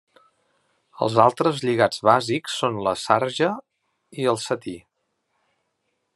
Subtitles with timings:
[1.05, 3.53] Els altres lligats bàsics són la sarja
[4.25, 4.77] i el setí.